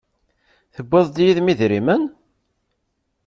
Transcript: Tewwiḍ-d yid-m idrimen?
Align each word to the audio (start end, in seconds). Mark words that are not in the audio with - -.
Tewwiḍ-d 0.75 1.17
yid-m 1.25 1.51
idrimen? 1.53 2.03